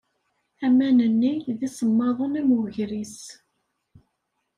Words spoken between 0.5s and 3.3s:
Aman-nni d isemmaḍen am wegris.